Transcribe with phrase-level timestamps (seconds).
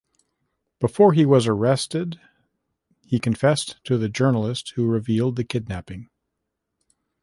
[0.79, 2.19] Before he was arrested,
[3.05, 6.09] he confessed to the journalist who revealed the kidnapping.